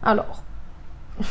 [0.02, 0.42] Alors,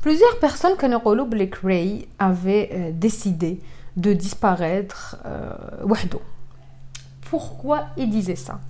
[0.00, 3.60] plusieurs personnes Rollo Blake Ray avaient euh, décidé
[3.96, 5.54] de disparaître euh,
[7.30, 8.60] Pourquoi il disait ça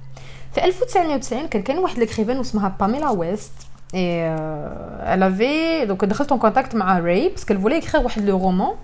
[0.53, 4.69] في 1999 كان كان واحد l'écrivaine اسمها Pamela West et euh,
[5.07, 8.77] elle avait donc دخلت en contact مع Ray parce qu'elle voulait écrire واحد le roman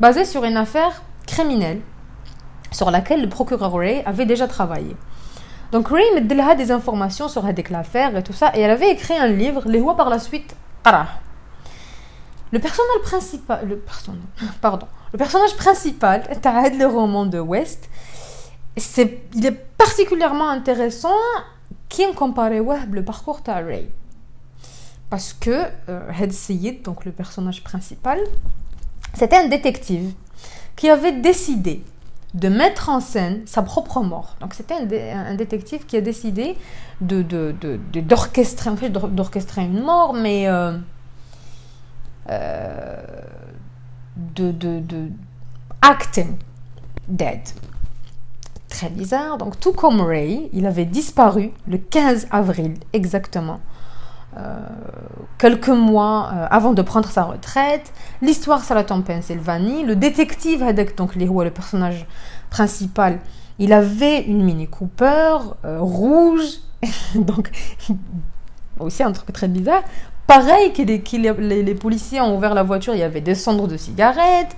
[0.00, 1.80] basé sur une affaire criminelle
[2.70, 4.96] sur laquelle le procureur Ray avait déjà travaillé.
[5.72, 9.28] Donc Ray a des informations sur l'affaire et tout ça, et elle avait écrit un
[9.28, 10.54] livre, les lois par la suite,
[12.52, 14.22] Le personnage principal, le personnage,
[14.60, 16.22] pardon, le personnage principal,
[16.78, 17.88] le roman de West,
[18.76, 21.14] c'est, il est particulièrement intéressant
[21.88, 23.88] qui comparé le parcours de Ray.
[25.10, 26.32] Parce que euh, Head
[26.82, 28.18] donc le personnage principal,
[29.14, 30.12] c'était un détective
[30.76, 31.82] qui avait décidé
[32.34, 34.36] de mettre en scène sa propre mort.
[34.40, 36.56] Donc c'était un, détective qui a décidé
[37.00, 40.76] d'orchestrer, d'orchestrer une mort, mais euh,
[42.30, 43.02] euh,
[44.16, 45.08] de,
[45.80, 46.36] acting
[47.06, 47.40] dead.
[48.68, 49.38] Très bizarre.
[49.38, 53.60] Donc tout comme Ray, il avait disparu le 15 avril exactement
[55.38, 57.92] quelques mois euh, avant de prendre sa retraite.
[58.22, 59.84] L'histoire s'arrête en Pennsylvanie.
[59.84, 60.64] Le détective
[60.96, 62.06] donc le personnage
[62.50, 63.18] principal,
[63.58, 66.60] il avait une Mini Cooper euh, rouge.
[67.14, 67.50] donc,
[68.78, 69.82] aussi un truc très bizarre.
[70.26, 73.76] Pareil que les, les, policiers ont ouvert la voiture, il y avait des cendres de
[73.76, 74.56] cigarettes.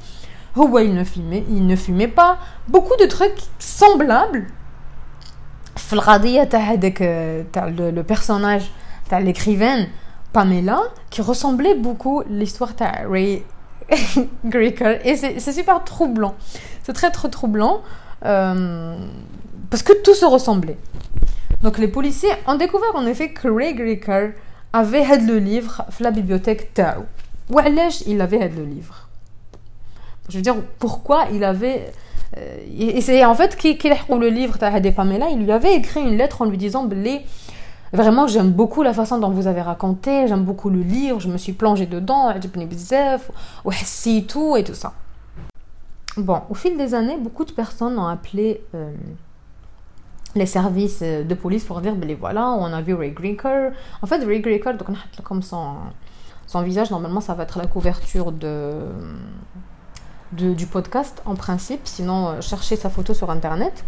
[0.54, 2.38] Oh il ne fumait, il ne fumait pas.
[2.68, 4.46] Beaucoup de trucs semblables.
[5.92, 8.70] Le, le personnage
[9.08, 9.88] T'as l'écrivaine
[10.32, 13.42] Pamela qui ressemblait beaucoup l'histoire de Ray
[14.44, 15.06] Greker.
[15.06, 16.34] Et c'est super troublant.
[16.82, 17.82] C'est très très troublant
[18.24, 18.96] euh,
[19.70, 20.78] parce que tout se ressemblait.
[21.62, 24.32] Donc les policiers ont découvert en effet que Ray Greker
[24.72, 27.04] avait le livre dans la bibliothèque Tao.
[27.50, 27.60] Ou
[28.06, 29.08] il avait le livre
[30.28, 31.92] Je veux dire, pourquoi il avait...
[32.36, 33.68] Euh, et c'est en fait qui
[34.18, 37.22] le livre de Pamela, il lui avait écrit une lettre en lui disant les
[37.96, 41.38] Vraiment, j'aime beaucoup la façon dont vous avez raconté, j'aime beaucoup le livre, je me
[41.38, 42.30] suis plongée dedans,
[43.64, 43.70] ou
[44.28, 44.92] tout et tout ça.
[46.18, 48.92] Bon, au fil des années, beaucoup de personnes ont appelé euh,
[50.34, 53.72] les services de police pour dire, ben voilà, on a vu Ray Greker.
[54.02, 54.88] En fait, Ray Greker, donc
[55.24, 55.76] comme son,
[56.46, 58.78] son visage, normalement, ça va être la couverture de,
[60.32, 63.84] du podcast en principe, sinon euh, cherchez sa photo sur internet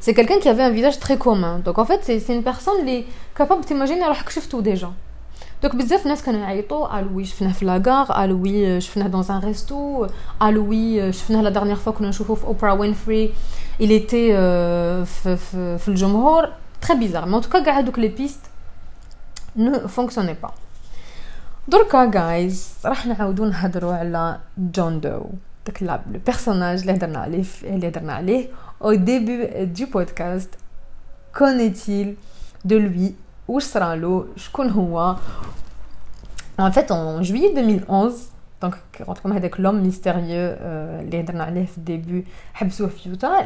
[0.00, 1.60] c'est quelqu'un qui avait un visage très commun.
[1.64, 4.90] Donc en fait, c'est une personne qui est capable d'imaginer alors que tout déjà.
[5.62, 9.40] Donc بزاف ناس كانوا يعيطوا قالوا وي شفناه في لاكار قالوا وي شفناه dans un
[9.40, 13.30] resto قالوا وي شفناه la dernière fois كنا نشوفوه في اوبرا وينفري
[13.80, 16.48] il était euh, في, في, في الجمهور
[16.84, 18.50] très bizarre mais en tout cas كاع هذوك les pistes
[19.56, 20.52] ne fonctionnaient pas
[21.68, 25.22] دركا جايز راح نعاودو نهضروا على جون دو
[25.66, 28.48] داك لو بيرسوناج اللي هضرنا عليه اللي هضرنا عليه
[28.79, 30.57] au début du podcast.
[31.33, 32.15] Qu'en est-il
[32.65, 33.15] de lui?
[33.47, 34.33] Où sera l'eau?
[36.57, 38.29] En fait, en juillet 2011,
[38.61, 42.25] donc quand on a avec l'homme mystérieux, euh, les euh, début,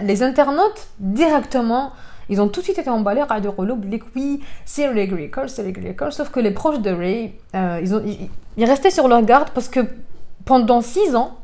[0.03, 1.91] les internautes directement
[2.31, 5.63] ils ont tout de suite été emballés à dire que oui, c'est Ray Greer, c'est
[5.63, 7.81] Ray sauf que les proches de Ray, euh,
[8.55, 9.81] ils, restaient sur leur garde parce que
[10.45, 11.37] pendant 6 ans,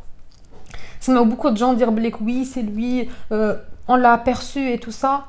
[1.02, 4.80] ça m'a beaucoup de gens dire Blake, oui, c'est lui, euh, on l'a aperçu et
[4.80, 5.26] tout ça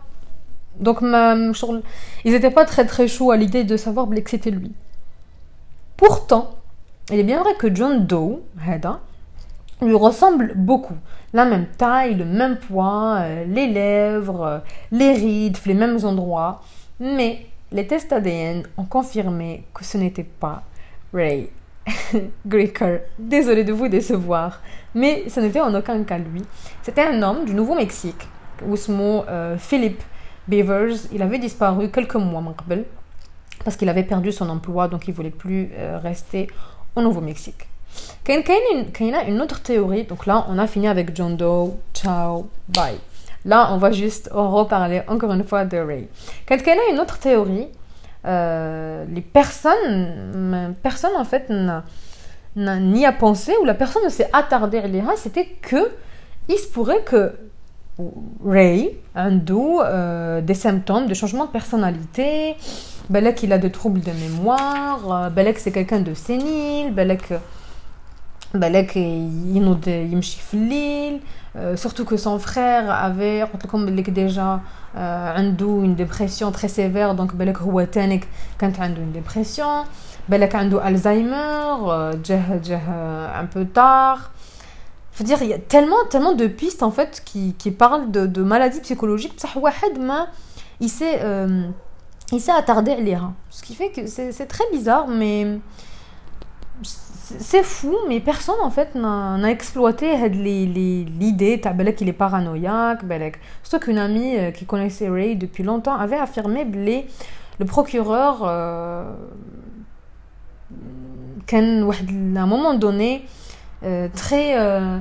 [0.80, 4.72] donc ils n'étaient pas très très chauds à l'idée de savoir que c'était lui.
[5.96, 6.50] Pourtant,
[7.10, 9.00] il est bien vrai que John Doe, Heda,
[9.82, 10.96] lui ressemble beaucoup.
[11.32, 14.58] La même taille, le même poids, euh, les lèvres, euh,
[14.92, 16.62] les rides, les mêmes endroits.
[17.00, 20.62] Mais les tests ADN ont confirmé que ce n'était pas
[21.12, 21.50] Ray
[22.46, 23.00] Greker.
[23.18, 24.60] Désolé de vous décevoir,
[24.94, 26.42] mais ce n'était en aucun cas lui.
[26.82, 28.28] C'était un homme du Nouveau-Mexique,
[28.67, 30.01] Ousmo euh, Philippe
[30.47, 32.83] Beavers, il avait disparu quelques mois قبل
[33.63, 36.47] parce qu'il avait perdu son emploi donc il voulait plus euh, rester
[36.95, 37.67] au Nouveau-Mexique.
[38.25, 38.41] كاين
[38.93, 42.97] كاين une autre théorie donc là on a fini avec John Doe ciao bye
[43.45, 46.07] là on va juste reparler encore une fois de Ray
[46.47, 47.67] كانت كاينه une autre théorie
[48.25, 51.51] euh, les personnes personne en fait
[52.55, 55.91] n'y a pensé ou la personne ne s'est attardée à c'était que
[56.49, 57.33] il se pourrait que
[58.44, 58.96] Ray
[59.30, 62.56] d'où euh, des symptômes de changement de personnalité.
[63.10, 65.00] Belek, il a des troubles de mémoire.
[65.10, 66.92] Euh, Belek, c'est quelqu'un de sénile.
[66.92, 67.32] Belek,
[68.54, 71.20] Belek, il a des
[71.56, 74.60] euh, Surtout que son frère avait, comme déjà,
[74.96, 75.36] euh,
[75.84, 77.14] une dépression très sévère.
[77.14, 77.56] Donc, Belek,
[78.58, 79.84] quand il a une dépression.
[80.28, 81.90] Belek, a Alzheimer,
[83.34, 84.30] un peu tard
[85.18, 88.42] veux dire, il y a tellement, tellement de pistes en fait qui, qui parlent de,
[88.42, 89.34] maladies psychologiques.
[90.80, 91.68] Il s'est, euh,
[92.32, 93.32] il s'est attardé à lire.
[93.50, 95.58] Ce qui fait que c'est très bizarre, mais
[97.22, 101.60] c'est fou, mais personne en fait n'a exploité l'idée
[101.96, 103.00] qu'il est paranoïaque.
[103.62, 107.06] Surtout qu'une amie euh, qui connaissait Ray depuis longtemps avait affirmé que
[107.58, 109.04] le procureur, euh,
[111.46, 113.47] qu'à un moment donné, euh,
[113.82, 114.58] très.
[114.58, 114.98] Euh,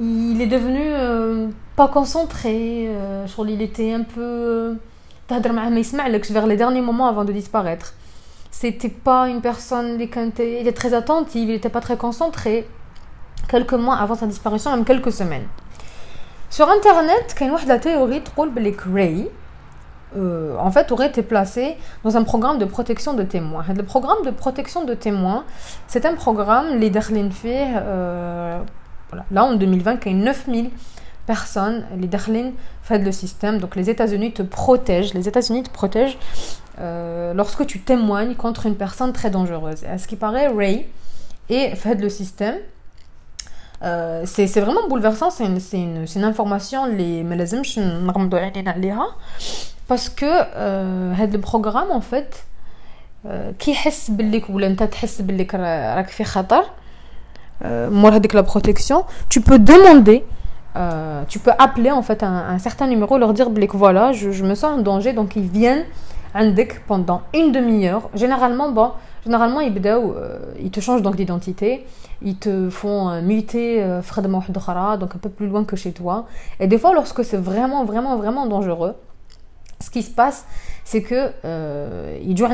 [0.00, 2.88] il est devenu euh, pas concentré.
[3.52, 4.76] il était un peu.
[6.30, 7.94] vers les derniers moments avant de disparaître.
[8.50, 9.98] C'était pas une personne.
[10.00, 12.68] Il était très attentive, il était pas très concentré.
[13.48, 15.46] Quelques mois avant sa disparition, même quelques semaines.
[16.50, 19.28] Sur internet, il y a une théorie que Ray,
[20.16, 23.64] euh, en fait, aurait été placé dans un programme de protection de témoins.
[23.74, 25.44] Le programme de protection de témoins,
[25.86, 28.58] c'est un programme, les fait, euh,
[29.30, 30.70] là en 2020, il y a 9000
[31.26, 33.58] personnes, les Darlin fait le système.
[33.58, 36.18] Donc les États-Unis te protègent, les États-Unis te protègent
[36.80, 39.84] euh, lorsque tu témoignes contre une personne très dangereuse.
[39.84, 40.86] Et à ce qui paraît, Ray
[41.48, 42.56] et fait le système.
[43.82, 47.22] Euh, c'est vraiment bouleversant, c'est une, une, une, information, les
[49.87, 50.31] parce que
[51.13, 52.49] هذا البروغرام en fait
[53.59, 56.63] كيحس بالك ولا انت تحس بالك راك في خطر
[57.65, 60.23] مور هذيك لا بروتيكسيون tu peux demander
[60.75, 64.31] euh, tu peux appeler en fait un, un certain numéro leur dire que voilà je,
[64.31, 65.85] je, me sens en danger donc ils viennent
[66.35, 68.91] عندك pendant une demi-heure généralement bon
[69.25, 69.73] généralement ils,
[70.61, 71.85] ils te changent donc d'identité
[72.21, 73.83] ils te font muter
[75.01, 76.27] donc un peu plus loin que chez toi
[76.59, 78.95] et des fois lorsque c'est vraiment vraiment vraiment dangereux
[79.84, 80.46] ce qui se passe,
[80.84, 82.50] c'est que euh, doit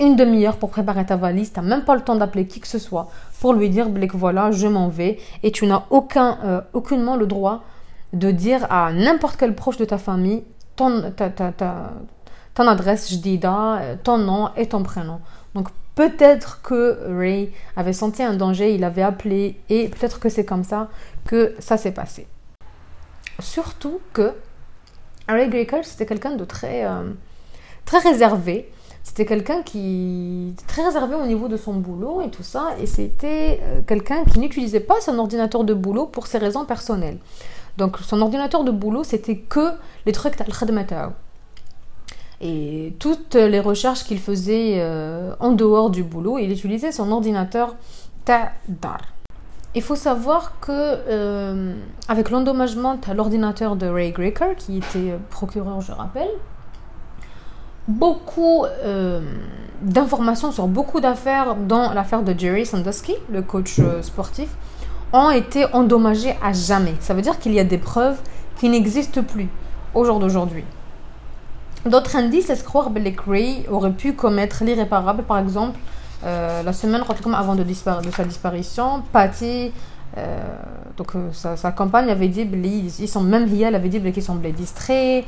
[0.00, 1.52] une demi-heure pour préparer ta valise.
[1.52, 3.08] Tu n'as même pas le temps d'appeler qui que ce soit
[3.40, 5.18] pour lui dire que voilà, je m'en vais.
[5.42, 7.62] Et tu n'as aucun, euh, aucunement le droit
[8.12, 10.42] de dire à n'importe quel proche de ta famille
[10.76, 11.52] ton, ta, ta,
[12.54, 13.12] ton adresse,
[14.02, 15.20] ton nom et ton prénom.
[15.54, 20.46] Donc peut-être que Ray avait senti un danger, il avait appelé et peut-être que c'est
[20.46, 20.88] comme ça
[21.26, 22.26] que ça s'est passé.
[23.40, 24.32] Surtout que
[25.32, 27.10] Ray Greker, c'était quelqu'un de très, euh,
[27.84, 28.70] très réservé.
[29.02, 32.74] C'était quelqu'un qui très réservé au niveau de son boulot et tout ça.
[32.80, 37.18] Et c'était euh, quelqu'un qui n'utilisait pas son ordinateur de boulot pour ses raisons personnelles.
[37.78, 39.70] Donc son ordinateur de boulot, c'était que
[40.04, 41.12] les trucs al
[42.40, 44.84] Et toutes les recherches qu'il faisait
[45.38, 47.76] en dehors du boulot, il utilisait son ordinateur
[48.24, 49.00] Ta'dar.
[49.74, 51.74] Il faut savoir que
[52.08, 56.30] avec l'endommagement de l'ordinateur de Ray Greker, qui était procureur, je rappelle,
[57.90, 59.20] beaucoup euh,
[59.82, 64.48] d'informations sur beaucoup d'affaires dans l'affaire de Jerry Sandusky, le coach euh, sportif,
[65.12, 66.94] ont été endommagées à jamais.
[67.00, 68.18] Ça veut dire qu'il y a des preuves
[68.56, 69.48] qui n'existent plus
[69.94, 70.64] au jour d'aujourd'hui.
[71.86, 75.22] D'autres indices laissent croire que Ray aurait pu commettre l'irréparable.
[75.24, 75.78] Par exemple,
[76.24, 77.02] euh, la semaine
[77.34, 79.72] avant de, sa disparition, Patty,
[80.96, 82.44] donc sa, sa, compagne, avait dit
[82.98, 85.24] ils sont même elle avait dit qu'ils semblaient distraits.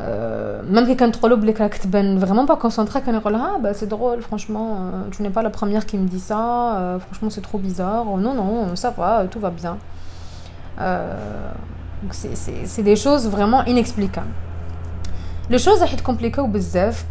[0.00, 1.28] Euh, même quelqu'un trop
[1.68, 3.12] que ben vraiment pas concentré quand
[3.54, 6.76] ah bah c'est drôle franchement euh, tu n'es pas la première qui me dit ça
[6.76, 8.04] euh, franchement c'est trop bizarre.
[8.10, 9.78] Oh, non non ça va tout va bien.
[12.10, 14.26] C'est des choses vraiment inexplicables
[15.50, 16.42] les choses ont été compliquées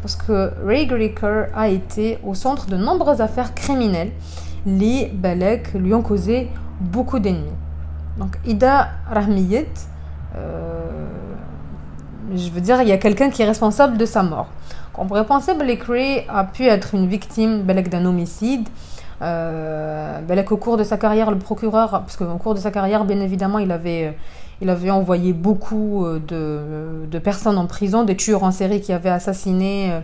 [0.01, 4.11] parce que Ray Greker a été au centre de nombreuses affaires criminelles
[4.65, 7.51] les Balek lui ont causé beaucoup d'ennemis
[8.17, 9.67] donc Ida Rahmiyet
[12.35, 14.47] je veux dire, il y a quelqu'un qui est responsable de sa mort.
[14.97, 18.67] On pourrait penser que Ray a pu être une victime d'un homicide.
[19.21, 20.19] Euh,
[20.51, 23.59] au cours de sa carrière, le procureur, parce qu'au cours de sa carrière, bien évidemment,
[23.59, 24.17] il avait,
[24.63, 28.93] il avait envoyé beaucoup euh, de, de, personnes en prison, des tueurs en série qui
[28.93, 29.99] avaient assassiné euh,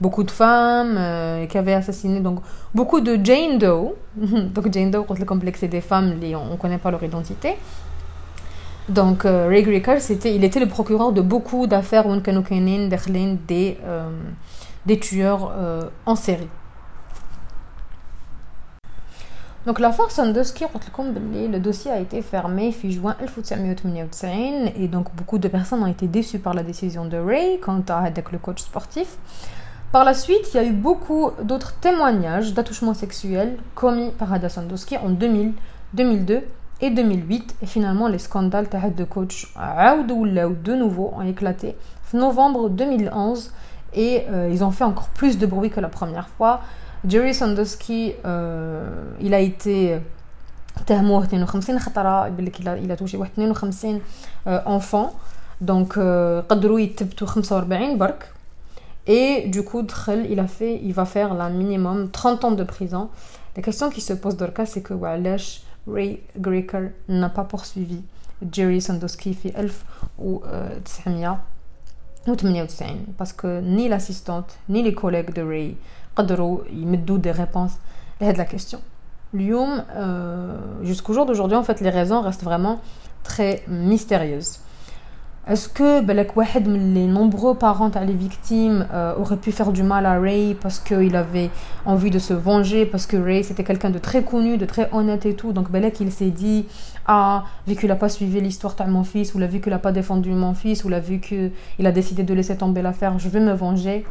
[0.00, 2.40] beaucoup de femmes, euh, qui avaient assassiné donc
[2.74, 3.94] beaucoup de Jane Doe.
[4.16, 7.56] donc Jane Doe, contre le complexe des femmes, on ne connaît pas leur identité.
[8.88, 14.10] Donc, euh, Ray Greker, c'était, il était le procureur de beaucoup d'affaires des, euh,
[14.84, 15.52] des tueurs
[16.04, 16.48] en série.
[19.66, 25.48] Donc l'affaire Sandusky, le dossier a été fermé fin juin 1998 et donc beaucoup de
[25.48, 29.16] personnes ont été déçues par la décision de Ray quant à avec le coach sportif.
[29.90, 34.50] Par la suite, il y a eu beaucoup d'autres témoignages d'attouchements sexuels commis par Ada
[34.50, 35.54] Sandusky en 2000,
[35.94, 36.42] 2002
[36.82, 37.56] et 2008.
[37.62, 41.74] Et finalement, les scandales de coach de nouveau ont éclaté
[42.12, 43.50] en novembre 2011
[43.94, 46.60] et euh, ils ont fait encore plus de bruit que la première fois.
[47.07, 50.01] Jerry Sandusky, euh, il a été
[50.85, 52.27] تهموه 52 خطرة
[52.59, 54.01] il a, il a touché 52
[54.47, 55.13] euh, enfants
[55.61, 55.99] donc
[56.49, 58.31] قدروا يتبتوا 45 برك
[59.07, 59.85] et du coup
[60.29, 63.09] il a fait il va faire la minimum 30 ans de prison
[63.55, 67.43] la question qui se pose dans le cas c'est que وعلاش Ray Greker n'a pas
[67.43, 68.01] poursuivi
[68.51, 71.52] Jerry Sandusky في 1998
[73.17, 75.75] parce que ni l'assistante ni les collègues de Ray
[76.15, 77.77] قدروا يمدوا des réponses
[78.21, 78.79] à la question.
[79.33, 82.79] اليوم euh, jusqu'au jour d'aujourd'hui en fait les raisons restent vraiment
[83.23, 84.59] très mystérieuses.
[85.46, 86.00] Est-ce que
[86.70, 91.14] les nombreux parents les victimes euh, auraient pu faire du mal à Ray parce qu'il
[91.16, 91.50] avait
[91.84, 95.26] envie de se venger, parce que Ray c'était quelqu'un de très connu, de très honnête
[95.26, 95.52] et tout.
[95.52, 96.64] Donc Belek il s'est dit
[97.06, 99.78] Ah, vu qu'il n'a pas suivi l'histoire de mon fils, ou la vu qu'il n'a
[99.78, 101.52] pas défendu mon fils, ou la vu qu'il
[101.84, 104.06] a décidé de laisser tomber l'affaire, je vais me venger.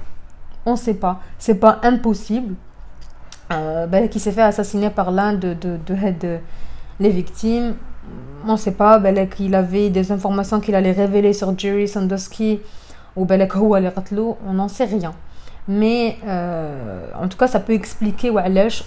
[0.68, 1.20] On ne sait pas.
[1.40, 2.54] C'est pas impossible.
[3.52, 6.38] Euh, Belek il s'est fait assassiner par l'un de, de, de
[7.00, 7.74] les victimes
[8.47, 9.01] on ne sait pas,
[9.37, 12.61] qu'il avait des informations qu'il allait révéler sur Jerry Sandusky
[13.17, 15.13] ou on n'en sait rien.
[15.67, 18.39] Mais euh, en tout cas, ça peut expliquer où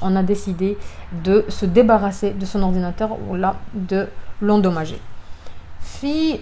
[0.02, 0.78] on a décidé
[1.24, 4.08] de se débarrasser de son ordinateur ou là de
[4.42, 5.00] l'endommager.
[5.80, 6.40] Fi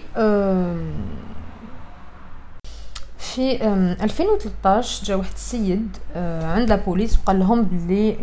[3.18, 3.58] في
[4.00, 5.96] 2013 جا واحد السيد
[6.42, 8.16] عند لا بوليس وقال لهم بلي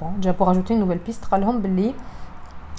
[0.00, 1.94] بون جا بوغ اجوتي نوفيل بيست قال لهم بلي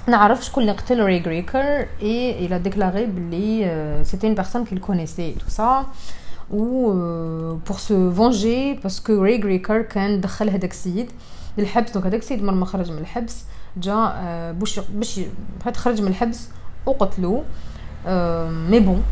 [0.07, 5.49] نعرف شكون اللي قتل ري غريكر إي a déclaré بلي personne qu'il connaissait et tout
[5.49, 5.85] ça.
[6.51, 6.93] Ou
[7.65, 11.11] pour se venger parce que ري غريكر كان دخل هذاك السيد
[11.57, 13.43] للحبس دونك هذاك السيد ما خرج من الحبس
[13.77, 15.19] جا باش باش
[15.75, 16.49] خرج من الحبس
[16.85, 17.43] وقتلو.
[18.69, 19.03] مي بون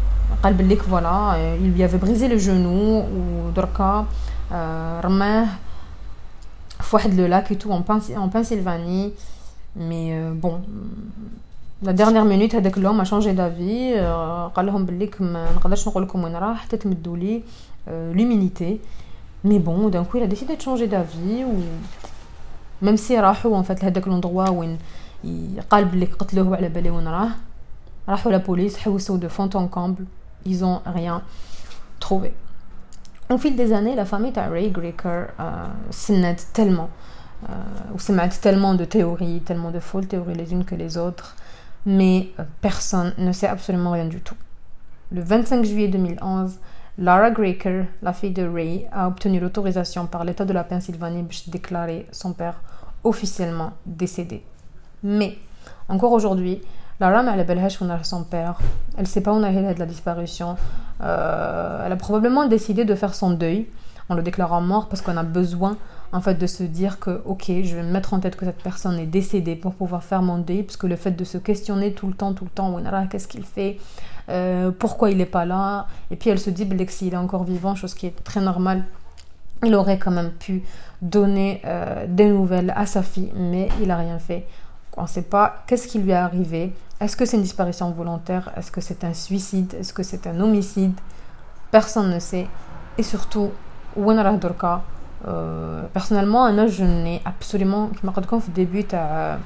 [0.43, 4.05] قال بليك فوالا il lui avait brisé le genou ودركا
[5.03, 5.47] رماه
[6.81, 9.35] في واحد لو لاك تو en Pennsylvanie.
[9.76, 10.60] mais euh, bon,
[11.83, 13.94] la dernière minute هذاك l'homme a changé d'avis
[14.54, 17.42] قال لهم بلي ما نقدرش نقول لكم وين راه حتى تمدوا لي
[17.88, 18.81] l'humilité
[19.44, 21.62] mais bon d'un coup il a décidé de changer d'avis ou
[22.83, 24.79] même si راحوا en fait لهذاك l'endroit وين
[25.71, 27.29] قال بلي قتلوه على بالي وين راه
[28.08, 30.04] راحوا la police حوسوا de fond en comble
[30.46, 31.23] ils ont rien
[32.00, 32.33] trouvé
[33.31, 36.90] au fil des années la famille de Ray Greker euh, s'est tellement
[37.44, 37.54] Euh,
[37.94, 41.36] où c'est tellement de théories, tellement de folles théories les unes que les autres,
[41.86, 44.36] mais euh, personne ne sait absolument rien du tout.
[45.12, 46.60] Le 25 juillet 2011,
[46.98, 51.52] Lara Greker, la fille de Ray, a obtenu l'autorisation par l'État de la Pennsylvanie pour
[51.52, 52.62] déclarer son père
[53.04, 54.44] officiellement décédé.
[55.04, 55.38] Mais,
[55.90, 56.62] encore aujourd'hui,
[57.00, 58.58] Lara m'a a son père.
[58.96, 60.56] Elle ne sait pas où a est de la disparition.
[61.02, 63.67] Euh, elle a probablement décidé de faire son deuil
[64.08, 65.77] en le déclarant mort parce qu'on a besoin
[66.15, 68.63] en fait de se dire que ok je vais me mettre en tête que cette
[68.63, 71.91] personne est décédée pour pouvoir faire mon deuil parce que le fait de se questionner
[71.91, 72.73] tout le temps tout le temps
[73.09, 73.77] qu'est-ce qu'il fait?
[74.29, 75.87] Euh, pourquoi il n'est pas là?
[76.09, 78.85] Et puis elle se dit que s'il est encore vivant chose qui est très normale
[79.63, 80.63] il aurait quand même pu
[81.01, 84.45] donner euh, des nouvelles à sa fille mais il n'a rien fait.
[84.95, 86.73] On ne sait pas qu'est-ce qui lui est arrivé.
[87.01, 88.53] Est-ce que c'est une disparition volontaire?
[88.55, 89.75] Est-ce que c'est un suicide?
[89.77, 90.93] Est-ce que c'est un homicide?
[91.71, 92.47] Personne ne sait.
[92.97, 93.51] Et surtout
[93.97, 94.81] Wenra Dorka
[95.94, 99.38] personnellement انا je n'ai absolument كما قلت لكم في الديبي تاع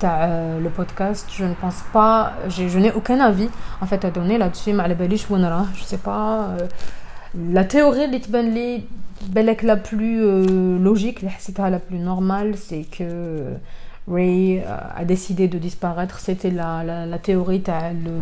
[0.00, 0.28] تاع
[0.64, 3.48] le podcast je ne pense pas je n'ai aucun avis
[3.82, 6.48] en fait à donner là-dessus ما على باليش وين راه je sais pas
[7.54, 8.82] la théorie اللي تبان لي
[9.28, 13.42] بالك la plus euh, logique اللي حسيتها la plus normale c'est que
[14.10, 14.62] Ray
[15.00, 18.20] a décidé de disparaître c'était la, la, la théorie تاع le,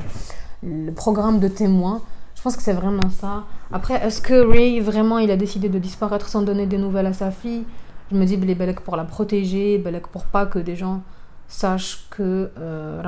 [0.87, 2.01] le programme de témoins
[2.42, 3.44] je pense que c'est vraiment ça.
[3.72, 7.14] Après, est-ce que Ray, vraiment, il a décidé de disparaître sans donner des nouvelles à
[7.14, 7.66] sa fille?
[8.12, 11.04] Je me dis, Belek pour la protéger, Belek pour pas que des gens
[11.48, 13.04] sachent que euh,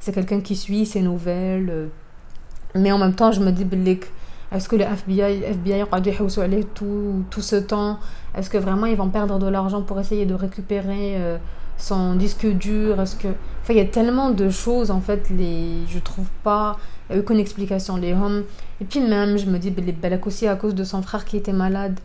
[0.00, 1.70] c'est quelqu'un qui suit ses nouvelles.
[1.70, 1.86] Euh.
[2.74, 4.12] Mais en même temps, je me dis, Belek,
[4.52, 5.84] est-ce que le FBI, FBI
[6.74, 8.00] tout, tout ce temps
[8.36, 11.38] Est-ce que vraiment ils vont perdre de l'argent pour essayer de récupérer euh,
[11.78, 13.00] son disque dur?
[13.00, 13.28] Est-ce que...
[13.62, 15.86] Enfin, il y a tellement de choses, en fait, les...
[15.88, 16.76] je trouve pas
[17.18, 17.96] aucune explication.
[17.96, 18.44] Les hommes.
[18.80, 21.52] Et puis même, je me dis, Balak aussi à cause de son frère qui était
[21.52, 21.98] malade.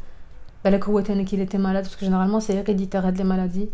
[0.64, 0.86] Balak
[1.26, 3.70] qu'il était malade, parce que généralement c'est héréditaire les maladies.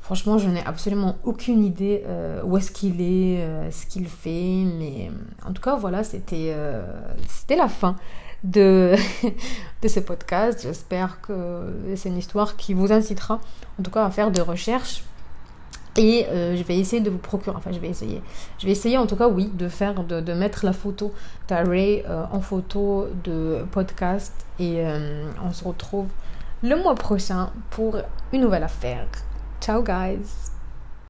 [0.00, 4.64] Franchement, je n'ai absolument aucune idée euh, où est-ce qu'il est, euh, ce qu'il fait.
[4.64, 6.56] Mais euh, en tout cas, voilà, c'était
[7.28, 7.96] c'était la fin
[8.42, 8.96] de,
[9.82, 10.60] de ce podcast.
[10.62, 13.40] J'espère que c'est une histoire qui vous incitera,
[13.78, 15.04] en tout cas, à faire des recherches
[15.96, 18.22] et euh, je vais essayer de vous procurer, enfin je vais essayer,
[18.58, 21.12] je vais essayer en tout cas oui de faire, de, de mettre la photo
[21.48, 24.46] d'Array euh, en photo de podcast.
[24.58, 26.06] Et euh, on se retrouve
[26.62, 27.96] le mois prochain pour
[28.32, 29.06] une nouvelle affaire.
[29.60, 30.51] Ciao guys